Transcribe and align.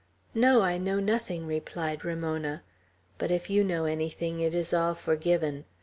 "No, 0.33 0.63
I 0.63 0.79
know 0.79 0.99
nothing," 0.99 1.45
replied 1.45 2.03
Ramona; 2.03 2.63
"but 3.19 3.29
if 3.29 3.51
you 3.51 3.63
know 3.63 3.85
anything, 3.85 4.39
it 4.39 4.55
is 4.55 4.73
all 4.73 4.95
forgiven. 4.95 5.63